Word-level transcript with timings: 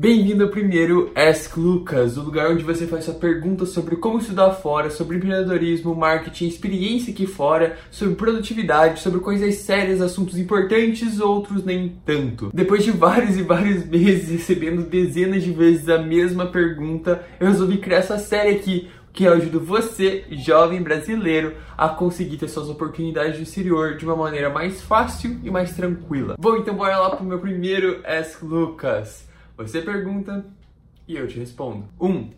Bem-vindo 0.00 0.44
ao 0.44 0.50
primeiro 0.50 1.10
Ask 1.12 1.56
Lucas, 1.56 2.16
o 2.16 2.22
lugar 2.22 2.52
onde 2.52 2.62
você 2.62 2.86
faz 2.86 3.04
sua 3.04 3.14
pergunta 3.14 3.66
sobre 3.66 3.96
como 3.96 4.18
estudar 4.18 4.52
fora, 4.52 4.90
sobre 4.90 5.16
empreendedorismo, 5.16 5.92
marketing, 5.92 6.46
experiência 6.46 7.12
aqui 7.12 7.26
fora, 7.26 7.76
sobre 7.90 8.14
produtividade, 8.14 9.00
sobre 9.00 9.18
coisas 9.18 9.56
sérias, 9.56 10.00
assuntos 10.00 10.38
importantes, 10.38 11.18
outros 11.18 11.64
nem 11.64 11.96
tanto. 12.06 12.48
Depois 12.54 12.84
de 12.84 12.92
vários 12.92 13.36
e 13.36 13.42
vários 13.42 13.84
meses 13.90 14.30
recebendo 14.30 14.88
dezenas 14.88 15.42
de 15.42 15.50
vezes 15.50 15.88
a 15.88 15.98
mesma 15.98 16.46
pergunta, 16.46 17.26
eu 17.40 17.48
resolvi 17.48 17.78
criar 17.78 17.98
essa 17.98 18.20
série 18.20 18.54
aqui, 18.54 18.88
que 19.12 19.26
ajuda 19.26 19.58
você, 19.58 20.26
jovem 20.30 20.80
brasileiro, 20.80 21.54
a 21.76 21.88
conseguir 21.88 22.36
ter 22.36 22.46
suas 22.46 22.68
oportunidades 22.68 23.36
no 23.36 23.42
exterior 23.42 23.96
de 23.96 24.04
uma 24.04 24.14
maneira 24.14 24.48
mais 24.48 24.80
fácil 24.80 25.40
e 25.42 25.50
mais 25.50 25.74
tranquila. 25.74 26.36
Bom, 26.38 26.56
então 26.56 26.76
bora 26.76 26.98
lá 26.98 27.10
pro 27.16 27.24
meu 27.24 27.40
primeiro 27.40 28.00
Ask 28.06 28.44
Lucas. 28.44 29.26
Você 29.58 29.82
pergunta 29.82 30.46
e 31.08 31.16
eu 31.16 31.26
te 31.26 31.36
respondo. 31.36 31.88
1. 32.00 32.06
Um, 32.06 32.30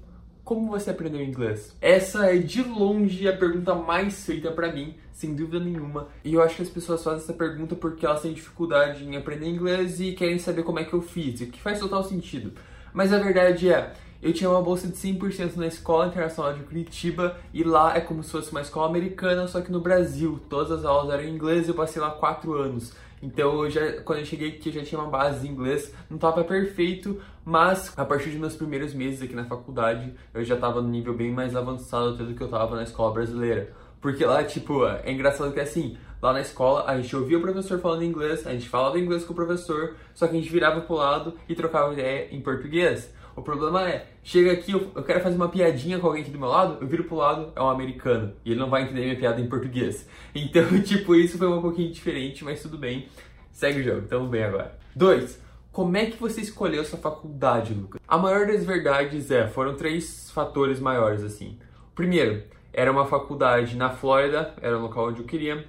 como 0.43 0.71
você 0.71 0.89
aprendeu 0.89 1.23
inglês? 1.23 1.77
Essa 1.79 2.35
é 2.35 2.39
de 2.39 2.63
longe 2.63 3.29
a 3.29 3.37
pergunta 3.37 3.75
mais 3.75 4.25
feita 4.25 4.51
para 4.51 4.73
mim, 4.73 4.95
sem 5.13 5.35
dúvida 5.35 5.63
nenhuma. 5.63 6.09
E 6.25 6.33
eu 6.33 6.43
acho 6.43 6.57
que 6.57 6.63
as 6.63 6.71
pessoas 6.71 7.05
fazem 7.05 7.21
essa 7.21 7.35
pergunta 7.35 7.77
porque 7.77 8.07
elas 8.07 8.23
têm 8.23 8.33
dificuldade 8.33 9.05
em 9.05 9.19
aprender 9.19 9.47
inglês 9.51 10.01
e 10.01 10.13
querem 10.13 10.39
saber 10.39 10.63
como 10.63 10.79
é 10.79 10.85
que 10.85 10.95
eu 10.95 11.03
fiz, 11.03 11.43
o 11.43 11.47
que 11.49 11.61
faz 11.61 11.79
total 11.79 12.03
sentido. 12.03 12.53
Mas 12.95 13.13
a 13.13 13.19
verdade 13.19 13.71
é, 13.71 13.93
eu 14.23 14.33
tinha 14.33 14.49
uma 14.49 14.63
bolsa 14.63 14.89
de 14.89 14.95
100% 14.95 15.57
na 15.57 15.67
Escola 15.67 16.07
Internacional 16.07 16.55
de 16.55 16.63
Curitiba 16.63 17.37
e 17.53 17.63
lá 17.63 17.95
é 17.95 18.01
como 18.01 18.23
se 18.23 18.31
fosse 18.31 18.51
uma 18.51 18.63
escola 18.63 18.89
americana, 18.89 19.47
só 19.47 19.61
que 19.61 19.71
no 19.71 19.81
Brasil. 19.81 20.41
Todas 20.49 20.73
as 20.73 20.85
aulas 20.87 21.13
eram 21.13 21.25
em 21.25 21.35
inglês 21.35 21.67
e 21.67 21.71
eu 21.71 21.75
passei 21.75 22.01
lá 22.01 22.11
4 22.13 22.55
anos. 22.55 22.95
Então, 23.23 23.65
eu 23.65 23.71
já, 23.71 24.01
quando 24.03 24.21
eu 24.21 24.25
cheguei 24.25 24.49
aqui, 24.49 24.71
eu 24.71 24.73
já 24.73 24.83
tinha 24.83 25.01
uma 25.01 25.11
base 25.11 25.41
de 25.41 25.53
inglês, 25.53 25.95
não 26.09 26.17
estava 26.17 26.43
perfeito, 26.43 27.21
mas 27.45 27.93
a 27.97 28.05
partir 28.05 28.31
dos 28.31 28.39
meus 28.39 28.57
primeiros 28.57 28.95
meses 28.95 29.23
aqui 29.23 29.35
na 29.35 29.45
faculdade, 29.45 30.15
eu 30.33 30.43
já 30.43 30.55
estava 30.55 30.81
no 30.81 30.89
nível 30.89 31.15
bem 31.15 31.31
mais 31.31 31.55
avançado 31.55 32.17
do 32.17 32.35
que 32.35 32.43
eu 32.43 32.47
estava 32.47 32.77
na 32.77 32.83
escola 32.83 33.13
brasileira. 33.13 33.73
Porque 34.01 34.25
lá, 34.25 34.43
tipo, 34.43 34.87
é 34.87 35.13
engraçado 35.13 35.53
que 35.53 35.61
assim, 35.61 35.99
lá 36.23 36.33
na 36.33 36.41
escola 36.41 36.85
a 36.87 36.99
gente 36.99 37.15
ouvia 37.15 37.37
o 37.37 37.43
professor 37.43 37.79
falando 37.79 38.03
inglês, 38.03 38.47
a 38.47 38.53
gente 38.53 38.69
falava 38.69 38.99
inglês 38.99 39.25
com 39.25 39.35
o 39.35 39.37
professor, 39.37 39.97
só 40.15 40.27
que 40.27 40.37
a 40.37 40.41
gente 40.41 40.51
virava 40.51 40.81
pro 40.81 40.95
lado 40.95 41.35
e 41.47 41.55
trocava 41.55 41.93
ideia 41.93 42.29
em 42.31 42.41
português. 42.41 43.13
O 43.37 43.43
problema 43.43 43.89
é, 43.89 44.07
chega 44.23 44.53
aqui, 44.53 44.73
eu, 44.73 44.91
eu, 44.95 45.03
quero 45.03 45.21
fazer 45.21 45.37
uma 45.37 45.49
piadinha 45.49 45.99
com 45.99 46.07
alguém 46.07 46.23
aqui 46.23 46.31
do 46.31 46.39
meu 46.39 46.49
lado, 46.49 46.79
eu 46.81 46.87
viro 46.87 47.05
pro 47.05 47.17
lado, 47.17 47.53
é 47.55 47.63
um 47.63 47.69
americano. 47.69 48.33
E 48.45 48.51
ele 48.51 48.61
não 48.61 48.69
vai 48.69 48.83
entender 48.83 49.03
minha 49.03 49.17
piada 49.17 49.41
em 49.41 49.49
português. 49.49 50.09
Então, 50.33 50.65
tipo, 50.83 51.15
isso 51.17 51.37
foi 51.39 51.49
um 51.49 51.61
pouquinho 51.61 51.93
diferente, 51.93 52.45
mas 52.45 52.63
tudo 52.63 52.79
bem. 52.79 53.09
Segue 53.51 53.81
o 53.81 53.83
jogo, 53.83 54.07
tamo 54.07 54.29
bem 54.29 54.45
agora. 54.45 54.79
2. 54.95 55.41
Como 55.73 55.97
é 55.97 56.07
que 56.07 56.17
você 56.17 56.41
escolheu 56.41 56.85
sua 56.85 56.99
faculdade, 56.99 57.75
Lucas? 57.75 58.01
A 58.07 58.17
maior 58.17 58.47
das 58.47 58.65
verdades 58.65 59.31
é, 59.31 59.47
foram 59.47 59.75
três 59.75 60.31
fatores 60.31 60.79
maiores, 60.79 61.23
assim. 61.23 61.59
Primeiro, 61.95 62.43
era 62.73 62.91
uma 62.91 63.07
faculdade 63.07 63.77
na 63.77 63.91
Flórida, 63.91 64.55
era 64.61 64.79
o 64.79 64.83
local 64.83 65.09
onde 65.09 65.21
eu 65.21 65.27
queria. 65.27 65.65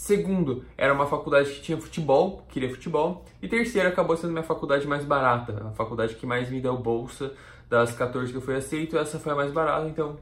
Segundo, 0.00 0.64
era 0.78 0.94
uma 0.94 1.06
faculdade 1.06 1.50
que 1.50 1.60
tinha 1.60 1.76
futebol, 1.76 2.42
queria 2.48 2.70
futebol. 2.70 3.22
E 3.42 3.46
terceiro, 3.46 3.86
acabou 3.86 4.16
sendo 4.16 4.32
minha 4.32 4.42
faculdade 4.42 4.86
mais 4.86 5.04
barata, 5.04 5.66
a 5.68 5.72
faculdade 5.72 6.14
que 6.14 6.24
mais 6.24 6.48
me 6.48 6.58
deu 6.58 6.74
bolsa 6.78 7.34
das 7.68 7.92
14 7.92 8.32
que 8.32 8.38
eu 8.38 8.40
fui 8.40 8.56
aceito, 8.56 8.96
essa 8.96 9.18
foi 9.18 9.32
a 9.32 9.34
mais 9.34 9.52
barata, 9.52 9.86
então 9.86 10.16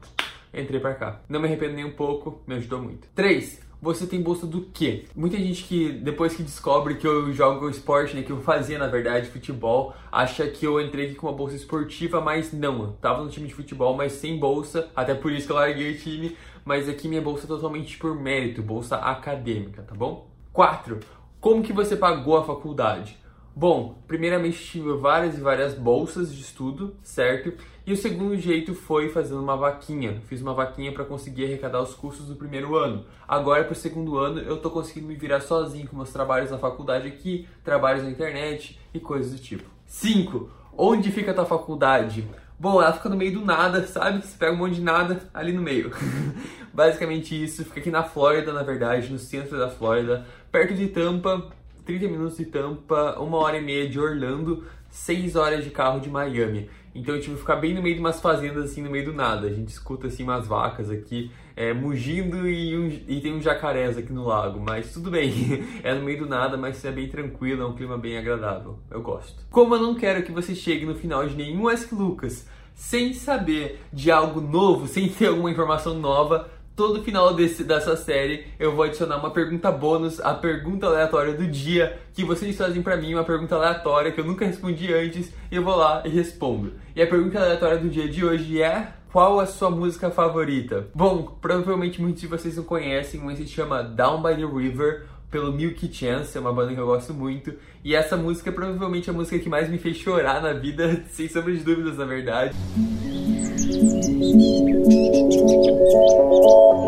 entrei 0.53 0.79
para 0.79 0.95
cá. 0.95 1.21
Não 1.29 1.39
me 1.39 1.47
arrependo 1.47 1.75
nem 1.75 1.85
um 1.85 1.91
pouco, 1.91 2.41
me 2.47 2.55
ajudou 2.55 2.81
muito. 2.81 3.07
3 3.15 3.69
você 3.81 4.05
tem 4.05 4.21
bolsa 4.21 4.45
do 4.45 4.61
quê? 4.61 5.05
Muita 5.15 5.37
gente 5.37 5.63
que 5.63 5.89
depois 5.89 6.35
que 6.35 6.43
descobre 6.43 6.95
que 6.95 7.07
eu 7.07 7.31
jogo 7.31 7.69
esporte, 7.69 8.13
né, 8.13 8.23
que 8.23 8.31
eu 8.31 8.41
fazia 8.41 8.77
na 8.77 8.87
verdade 8.87 9.29
futebol, 9.29 9.93
acha 10.11 10.45
que 10.47 10.65
eu 10.65 10.81
entrei 10.81 11.05
aqui 11.05 11.15
com 11.15 11.27
uma 11.27 11.35
bolsa 11.35 11.55
esportiva, 11.55 12.19
mas 12.19 12.51
não, 12.51 12.81
eu 12.81 12.91
tava 12.93 13.23
no 13.23 13.29
time 13.29 13.47
de 13.47 13.53
futebol, 13.53 13.95
mas 13.95 14.11
sem 14.13 14.37
bolsa, 14.37 14.89
até 14.93 15.15
por 15.15 15.31
isso 15.31 15.47
que 15.47 15.53
eu 15.53 15.55
larguei 15.55 15.93
o 15.93 15.97
time, 15.97 16.35
mas 16.65 16.89
aqui 16.89 17.07
minha 17.07 17.21
bolsa 17.21 17.45
é 17.45 17.47
totalmente 17.47 17.97
por 17.97 18.13
mérito, 18.13 18.61
bolsa 18.61 18.97
acadêmica, 18.97 19.81
tá 19.81 19.95
bom? 19.95 20.29
4. 20.51 20.99
Como 21.39 21.63
que 21.63 21.71
você 21.71 21.95
pagou 21.95 22.37
a 22.37 22.43
faculdade? 22.43 23.17
Bom, 23.59 24.01
primeiramente 24.07 24.57
tive 24.57 24.93
várias 24.93 25.37
e 25.37 25.41
várias 25.41 25.73
bolsas 25.73 26.33
de 26.33 26.39
estudo, 26.39 26.95
certo? 27.03 27.51
E 27.85 27.91
o 27.91 27.97
segundo 27.97 28.37
jeito 28.37 28.73
foi 28.73 29.09
fazendo 29.09 29.41
uma 29.41 29.57
vaquinha. 29.57 30.21
Fiz 30.29 30.41
uma 30.41 30.53
vaquinha 30.53 30.93
para 30.93 31.03
conseguir 31.03 31.43
arrecadar 31.43 31.81
os 31.81 31.93
custos 31.93 32.27
do 32.27 32.37
primeiro 32.37 32.77
ano. 32.77 33.03
Agora, 33.27 33.65
para 33.65 33.73
o 33.73 33.75
segundo 33.75 34.17
ano, 34.17 34.39
eu 34.39 34.61
tô 34.61 34.69
conseguindo 34.69 35.07
me 35.07 35.15
virar 35.15 35.41
sozinho 35.41 35.89
com 35.89 35.97
meus 35.97 36.09
trabalhos 36.09 36.51
na 36.51 36.57
faculdade 36.57 37.09
aqui, 37.09 37.49
trabalhos 37.61 38.05
na 38.05 38.09
internet 38.09 38.79
e 38.93 38.99
coisas 39.01 39.33
do 39.33 39.39
tipo. 39.39 39.69
5. 39.85 40.49
Onde 40.77 41.11
fica 41.11 41.31
a 41.31 41.33
tua 41.33 41.45
faculdade? 41.45 42.25
Bom, 42.57 42.81
ela 42.81 42.93
fica 42.93 43.09
no 43.09 43.17
meio 43.17 43.33
do 43.33 43.45
nada, 43.45 43.85
sabe? 43.85 44.25
Você 44.25 44.37
pega 44.37 44.53
um 44.53 44.57
monte 44.57 44.75
de 44.75 44.81
nada 44.81 45.29
ali 45.33 45.51
no 45.51 45.61
meio. 45.61 45.91
Basicamente 46.73 47.43
isso, 47.43 47.65
fica 47.65 47.81
aqui 47.81 47.91
na 47.91 48.03
Flórida, 48.03 48.53
na 48.53 48.63
verdade, 48.63 49.11
no 49.11 49.19
centro 49.19 49.57
da 49.57 49.69
Flórida, 49.69 50.25
perto 50.49 50.73
de 50.73 50.87
Tampa, 50.87 51.49
30 51.89 52.07
minutos 52.07 52.37
de 52.37 52.45
Tampa, 52.45 53.15
uma 53.19 53.37
hora 53.37 53.57
e 53.57 53.61
meia 53.61 53.89
de 53.89 53.99
Orlando, 53.99 54.63
6 54.91 55.35
horas 55.35 55.63
de 55.63 55.71
carro 55.71 55.99
de 55.99 56.07
Miami. 56.07 56.69
Então 56.93 57.15
eu 57.15 57.21
tive 57.21 57.33
que 57.33 57.39
ficar 57.39 57.55
bem 57.55 57.73
no 57.73 57.81
meio 57.81 57.95
de 57.95 57.99
umas 57.99 58.21
fazendas, 58.21 58.65
assim, 58.65 58.83
no 58.83 58.91
meio 58.91 59.05
do 59.05 59.13
nada. 59.13 59.47
A 59.47 59.51
gente 59.51 59.69
escuta, 59.69 60.05
assim, 60.05 60.21
umas 60.21 60.45
vacas 60.45 60.91
aqui 60.91 61.31
é, 61.55 61.73
mugindo 61.73 62.47
e, 62.47 62.77
um, 62.77 62.87
e 63.07 63.19
tem 63.21 63.33
uns 63.33 63.43
jacarés 63.43 63.97
aqui 63.97 64.13
no 64.13 64.23
lago. 64.23 64.59
Mas 64.59 64.93
tudo 64.93 65.09
bem, 65.09 65.33
é 65.83 65.95
no 65.95 66.03
meio 66.03 66.19
do 66.19 66.25
nada, 66.27 66.57
mas 66.57 66.85
é 66.85 66.91
bem 66.91 67.09
tranquilo, 67.09 67.63
é 67.63 67.65
um 67.65 67.73
clima 67.73 67.97
bem 67.97 68.19
agradável. 68.19 68.77
Eu 68.91 69.01
gosto. 69.01 69.43
Como 69.49 69.73
eu 69.73 69.81
não 69.81 69.95
quero 69.95 70.21
que 70.21 70.31
você 70.31 70.53
chegue 70.53 70.85
no 70.85 70.93
final 70.93 71.27
de 71.27 71.35
nenhum 71.35 71.67
Ask 71.67 71.91
Lucas 71.91 72.47
sem 72.75 73.13
saber 73.13 73.81
de 73.91 74.11
algo 74.11 74.39
novo, 74.39 74.85
sem 74.87 75.09
ter 75.09 75.27
alguma 75.27 75.49
informação 75.49 75.95
nova, 75.95 76.49
todo 76.79 77.03
final 77.03 77.33
desse, 77.33 77.61
dessa 77.65 77.97
série 77.97 78.45
eu 78.57 78.73
vou 78.73 78.85
adicionar 78.85 79.17
uma 79.17 79.31
pergunta 79.31 79.69
bônus, 79.69 80.21
a 80.21 80.33
pergunta 80.33 80.85
aleatória 80.85 81.33
do 81.33 81.45
dia 81.45 81.99
que 82.13 82.23
vocês 82.23 82.55
fazem 82.55 82.81
para 82.81 82.95
mim, 82.95 83.15
uma 83.15 83.25
pergunta 83.25 83.53
aleatória 83.53 84.13
que 84.13 84.21
eu 84.21 84.23
nunca 84.23 84.45
respondi 84.45 84.93
antes, 84.93 85.29
e 85.51 85.57
eu 85.57 85.61
vou 85.61 85.75
lá 85.75 86.01
e 86.05 86.09
respondo. 86.09 86.71
E 86.95 87.01
a 87.01 87.07
pergunta 87.07 87.37
aleatória 87.37 87.79
do 87.79 87.89
dia 87.89 88.07
de 88.07 88.23
hoje 88.23 88.61
é 88.61 88.93
qual 89.11 89.41
a 89.41 89.45
sua 89.45 89.69
música 89.69 90.09
favorita? 90.09 90.87
Bom, 90.95 91.37
provavelmente 91.41 92.01
muitos 92.01 92.21
de 92.21 92.27
vocês 92.27 92.55
não 92.55 92.63
conhecem, 92.63 93.19
mas 93.19 93.39
se 93.39 93.47
chama 93.47 93.83
Down 93.83 94.23
by 94.23 94.35
the 94.35 94.45
River 94.45 95.03
pelo 95.29 95.51
Milky 95.51 95.93
Chance, 95.93 96.37
é 96.37 96.39
uma 96.39 96.53
banda 96.53 96.73
que 96.73 96.79
eu 96.79 96.85
gosto 96.85 97.13
muito. 97.13 97.53
E 97.83 97.93
essa 97.93 98.15
música 98.15 98.51
é 98.51 98.53
provavelmente 98.53 99.09
a 99.09 99.13
música 99.13 99.37
que 99.37 99.49
mais 99.49 99.69
me 99.69 99.77
fez 99.77 99.97
chorar 99.97 100.41
na 100.41 100.53
vida, 100.53 101.03
sem 101.11 101.27
sombra 101.27 101.51
de 101.51 101.61
dúvidas, 101.61 101.97
na 101.97 102.05
verdade. 102.05 102.55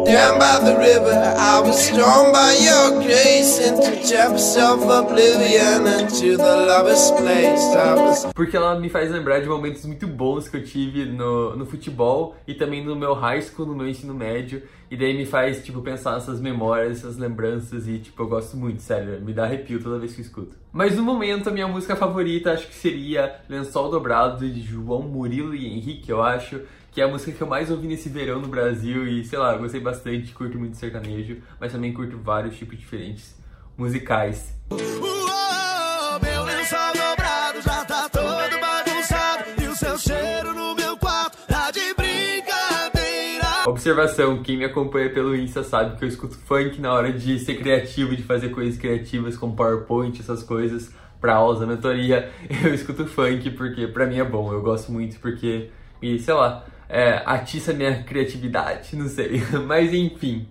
Down 0.05 0.39
by 0.39 0.59
the 0.63 0.77
river, 0.77 1.13
I 1.37 1.59
was 1.61 1.89
drawn 1.91 2.31
by 2.31 2.57
your 2.59 3.01
grace 3.03 3.59
into 3.59 3.91
depths 4.09 4.57
of 4.57 4.83
oblivion 4.83 5.83
the 5.83 7.15
place. 7.17 7.75
I 7.75 7.93
was... 7.95 8.25
Porque 8.33 8.57
ela 8.57 8.79
me 8.79 8.89
faz 8.89 9.11
lembrar 9.11 9.41
de 9.41 9.47
momentos 9.47 9.85
muito 9.85 10.07
bons 10.07 10.47
que 10.47 10.57
eu 10.57 10.63
tive 10.63 11.05
no, 11.05 11.55
no 11.55 11.65
futebol 11.65 12.35
e 12.47 12.53
também 12.53 12.83
no 12.83 12.95
meu 12.95 13.13
high 13.13 13.41
school, 13.41 13.65
no 13.65 13.75
meu 13.75 13.87
ensino 13.87 14.13
médio. 14.13 14.63
E 14.89 14.97
daí 14.97 15.15
me 15.15 15.25
faz, 15.25 15.63
tipo, 15.63 15.81
pensar 15.81 16.13
nessas 16.13 16.41
memórias, 16.41 16.97
essas 16.97 17.17
lembranças 17.17 17.87
e, 17.87 17.99
tipo, 17.99 18.21
eu 18.23 18.27
gosto 18.27 18.57
muito, 18.57 18.81
sério, 18.81 19.21
me 19.21 19.31
dá 19.31 19.45
arrepio 19.45 19.81
toda 19.81 19.97
vez 19.97 20.13
que 20.13 20.19
eu 20.19 20.25
escuto. 20.25 20.55
Mas 20.73 20.97
no 20.97 21.03
momento, 21.03 21.47
a 21.47 21.51
minha 21.51 21.67
música 21.67 21.95
favorita 21.95 22.51
acho 22.51 22.67
que 22.67 22.75
seria 22.75 23.35
Lençol 23.47 23.89
Dobrado 23.89 24.49
de 24.49 24.61
João 24.61 25.03
Murilo 25.03 25.55
e 25.55 25.65
Henrique, 25.65 26.09
eu 26.09 26.21
acho 26.21 26.61
que 26.91 26.99
é 26.99 27.05
a 27.05 27.07
música 27.07 27.31
que 27.31 27.41
eu 27.41 27.47
mais 27.47 27.71
ouvi 27.71 27.87
nesse 27.87 28.09
verão 28.09 28.41
no 28.41 28.49
Brasil 28.49 29.07
e, 29.07 29.23
sei 29.23 29.39
lá, 29.39 29.55
gostei 29.55 29.79
bastante, 29.79 30.33
curto 30.33 30.59
muito 30.59 30.75
sertanejo, 30.75 31.37
mas 31.59 31.71
também 31.71 31.93
curto 31.93 32.17
vários 32.17 32.57
tipos 32.57 32.77
diferentes 32.77 33.33
musicais. 33.77 34.53
Uou, 34.69 36.19
meu 36.21 36.43
lençol 36.43 36.93
dobrado 36.93 37.61
já 37.61 37.85
tá 37.85 38.09
todo 38.09 38.59
bagunçado 38.59 39.45
e 39.61 39.67
o 39.67 39.75
seu 39.75 39.97
cheiro 39.97 40.53
no 40.53 40.75
meu 40.75 40.97
quarto 40.97 41.37
tá 41.47 41.71
de 41.71 41.93
brincadeira. 41.93 43.47
Observação, 43.67 44.43
quem 44.43 44.57
me 44.57 44.65
acompanha 44.65 45.09
pelo 45.13 45.33
Insta 45.33 45.63
sabe 45.63 45.97
que 45.97 46.03
eu 46.03 46.09
escuto 46.09 46.37
funk 46.39 46.81
na 46.81 46.91
hora 46.93 47.13
de 47.13 47.39
ser 47.39 47.55
criativo, 47.55 48.17
de 48.17 48.23
fazer 48.23 48.49
coisas 48.49 48.77
criativas 48.77 49.37
como 49.37 49.55
PowerPoint, 49.55 50.19
essas 50.19 50.43
coisas 50.43 50.91
pra 51.21 51.35
aulas 51.35 51.59
da 51.61 51.65
mentoria. 51.65 52.29
Eu 52.65 52.73
escuto 52.73 53.05
funk 53.05 53.51
porque 53.51 53.87
pra 53.87 54.07
mim 54.07 54.17
é 54.17 54.23
bom, 54.23 54.51
eu 54.51 54.61
gosto 54.61 54.91
muito 54.91 55.19
porque, 55.19 55.69
e 56.01 56.17
sei 56.17 56.33
lá, 56.33 56.65
é, 56.91 57.23
atiça 57.25 57.71
minha 57.71 58.03
criatividade, 58.03 58.95
não 58.97 59.07
sei. 59.07 59.41
Mas 59.65 59.93
enfim. 59.93 60.45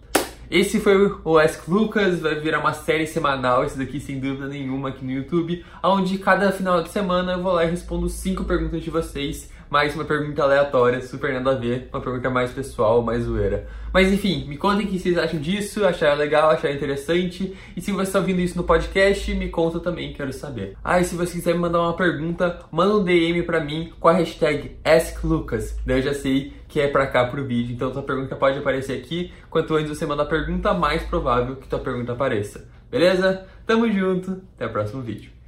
Esse 0.51 0.81
foi 0.81 0.97
o 1.25 1.39
Ask 1.39 1.69
Lucas, 1.69 2.19
vai 2.19 2.35
virar 2.41 2.59
uma 2.59 2.73
série 2.73 3.07
semanal, 3.07 3.63
esse 3.65 3.79
daqui 3.79 4.01
sem 4.01 4.19
dúvida 4.19 4.49
nenhuma 4.49 4.89
aqui 4.89 5.05
no 5.05 5.13
YouTube, 5.13 5.65
onde 5.81 6.19
cada 6.19 6.51
final 6.51 6.83
de 6.83 6.89
semana 6.89 7.35
eu 7.35 7.43
vou 7.43 7.53
lá 7.53 7.65
e 7.65 7.71
respondo 7.71 8.09
cinco 8.09 8.43
perguntas 8.43 8.83
de 8.83 8.91
vocês, 8.91 9.49
mais 9.71 9.95
uma 9.95 10.05
pergunta 10.05 10.43
aleatória, 10.43 11.01
super 11.01 11.33
nada 11.33 11.53
a 11.53 11.55
ver, 11.55 11.89
uma 11.93 12.03
pergunta 12.03 12.29
mais 12.29 12.51
pessoal, 12.51 13.03
mais 13.03 13.23
zoeira. 13.23 13.69
Mas 13.93 14.13
enfim, 14.13 14.45
me 14.49 14.57
contem 14.57 14.85
o 14.85 14.89
que 14.89 14.99
vocês 14.99 15.17
acham 15.17 15.39
disso, 15.39 15.87
acharam 15.87 16.19
legal, 16.19 16.51
acharam 16.51 16.75
interessante, 16.75 17.57
e 17.77 17.81
se 17.81 17.93
você 17.93 18.03
está 18.03 18.19
ouvindo 18.19 18.41
isso 18.41 18.57
no 18.57 18.65
podcast, 18.65 19.33
me 19.33 19.49
conta 19.49 19.79
também, 19.79 20.13
quero 20.13 20.33
saber. 20.33 20.77
Ah, 20.83 21.01
e 21.01 21.05
se 21.05 21.15
você 21.15 21.35
quiser 21.35 21.55
me 21.55 21.61
mandar 21.61 21.83
uma 21.83 21.95
pergunta, 21.95 22.59
manda 22.73 22.97
um 22.97 23.05
DM 23.05 23.45
pra 23.45 23.61
mim 23.61 23.93
com 24.01 24.09
a 24.09 24.13
hashtag 24.13 24.77
AskLucas, 24.85 25.77
daí 25.87 25.99
eu 25.99 26.03
já 26.03 26.15
sei 26.15 26.53
que 26.67 26.81
é 26.81 26.89
pra 26.89 27.07
cá 27.07 27.25
pro 27.27 27.47
vídeo, 27.47 27.73
então 27.73 27.93
tua 27.93 28.03
pergunta 28.03 28.35
pode 28.35 28.59
aparecer 28.59 28.99
aqui, 28.99 29.33
quanto 29.49 29.77
antes 29.77 29.97
você 29.97 30.05
manda 30.05 30.25
a 30.25 30.27
pergunta, 30.27 30.75
mais 30.75 31.05
provável 31.05 31.55
que 31.55 31.69
tua 31.69 31.79
pergunta 31.79 32.13
apareça. 32.13 32.69
Beleza? 32.91 33.47
Tamo 33.65 33.91
junto, 33.93 34.43
até 34.57 34.67
o 34.67 34.71
próximo 34.71 35.01
vídeo. 35.01 35.40